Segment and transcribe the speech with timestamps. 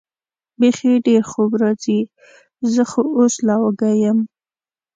[0.59, 1.99] بېخي ډېر خوب راځي،
[2.73, 4.19] زه خو اوس لا وږی یم.